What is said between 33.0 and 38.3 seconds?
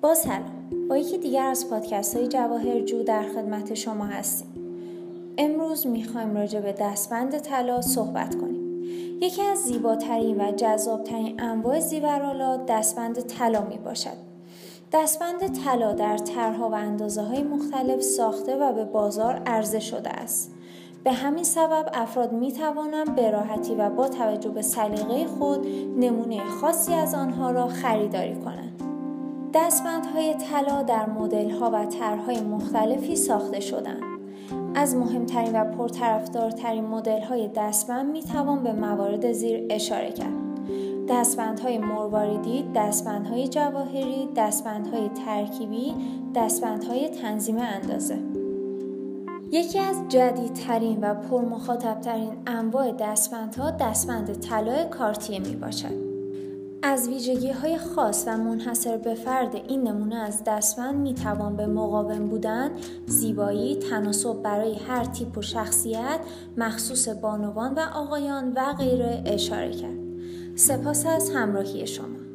ساخته شدند. از مهمترین و پرطرفدارترین مدل‌های دستبند می